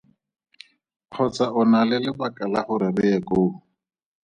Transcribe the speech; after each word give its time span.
Kgotsa 1.09 1.45
o 1.59 1.61
na 1.71 1.79
le 1.89 1.97
lebaka 2.05 2.43
la 2.53 2.61
gore 2.67 2.89
re 2.95 3.05
ye 3.11 3.17
koo? 3.27 3.49